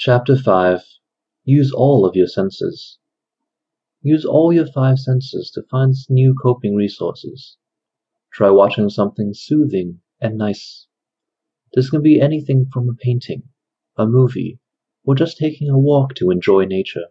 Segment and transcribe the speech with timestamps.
[0.00, 0.84] Chapter 5
[1.44, 3.00] Use all of your senses.
[4.00, 7.56] Use all your five senses to find new coping resources.
[8.32, 10.86] Try watching something soothing and nice.
[11.74, 13.48] This can be anything from a painting,
[13.96, 14.60] a movie,
[15.02, 17.08] or just taking a walk to enjoy nature.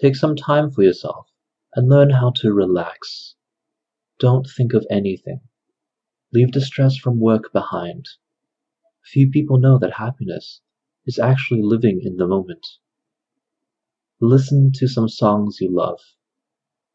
[0.00, 1.32] Take some time for yourself
[1.74, 3.34] and learn how to relax.
[4.20, 5.40] Don't think of anything.
[6.32, 8.06] Leave the stress from work behind.
[9.02, 10.60] Few people know that happiness
[11.10, 12.64] is actually living in the moment.
[14.20, 15.98] Listen to some songs you love.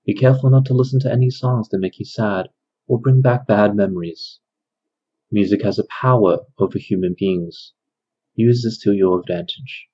[0.05, 2.47] Be careful not to listen to any songs that make you sad
[2.87, 4.39] or bring back bad memories.
[5.29, 7.73] Music has a power over human beings.
[8.35, 9.89] Use this to your advantage.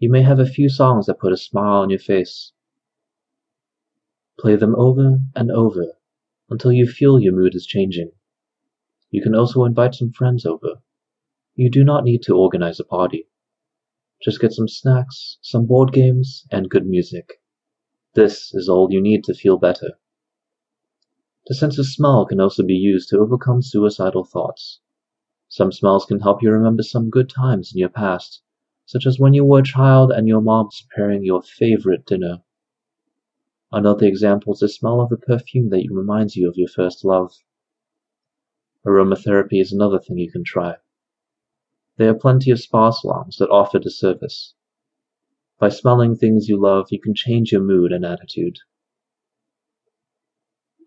[0.00, 2.52] You may have a few songs that put a smile on your face.
[4.40, 5.92] Play them over and over
[6.50, 8.10] until you feel your mood is changing.
[9.10, 10.82] You can also invite some friends over.
[11.54, 13.28] You do not need to organize a party.
[14.22, 17.40] Just get some snacks, some board games, and good music.
[18.14, 19.98] This is all you need to feel better.
[21.46, 24.80] The sense of smell can also be used to overcome suicidal thoughts.
[25.48, 28.42] Some smells can help you remember some good times in your past,
[28.84, 32.42] such as when you were a child and your mom was preparing your favorite dinner.
[33.70, 37.32] Another example is the smell of a perfume that reminds you of your first love.
[38.86, 40.76] Aromatherapy is another thing you can try.
[41.98, 44.54] There are plenty of spa salons that offer the service.
[45.58, 48.58] By smelling things you love, you can change your mood and attitude.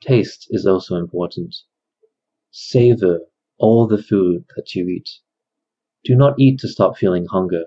[0.01, 1.55] Taste is also important.
[2.51, 3.21] Savor
[3.57, 5.09] all the food that you eat.
[6.03, 7.65] Do not eat to stop feeling hunger.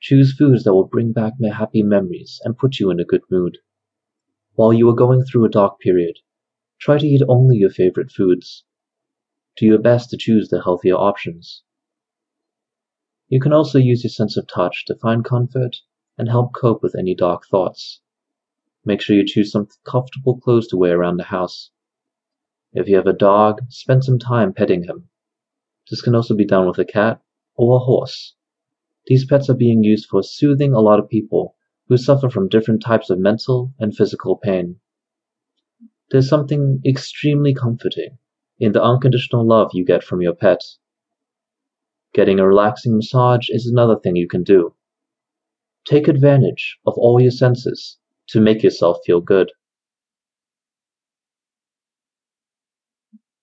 [0.00, 3.58] Choose foods that will bring back happy memories and put you in a good mood.
[4.54, 6.20] While you are going through a dark period,
[6.80, 8.64] try to eat only your favorite foods.
[9.58, 11.62] Do your best to choose the healthier options.
[13.32, 15.78] You can also use your sense of touch to find comfort
[16.18, 18.02] and help cope with any dark thoughts.
[18.84, 21.70] Make sure you choose some comfortable clothes to wear around the house.
[22.74, 25.08] If you have a dog, spend some time petting him.
[25.88, 27.22] This can also be done with a cat
[27.54, 28.34] or a horse.
[29.06, 31.56] These pets are being used for soothing a lot of people
[31.88, 34.78] who suffer from different types of mental and physical pain.
[36.10, 38.18] There's something extremely comforting
[38.58, 40.62] in the unconditional love you get from your pet.
[42.14, 44.74] Getting a relaxing massage is another thing you can do.
[45.84, 49.50] Take advantage of all your senses to make yourself feel good.